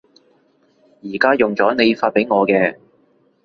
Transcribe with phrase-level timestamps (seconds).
[1.03, 2.75] 而家用咗你發畀我嘅